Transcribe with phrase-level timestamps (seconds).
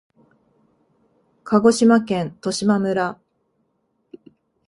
[1.43, 3.19] 鹿児島県十島村